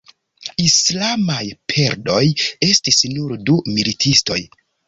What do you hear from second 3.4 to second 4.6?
du militistoj.